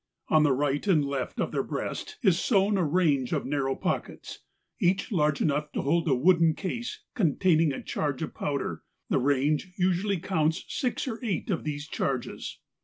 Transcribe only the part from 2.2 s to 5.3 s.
is sewn a range of nar¬ row pockets, each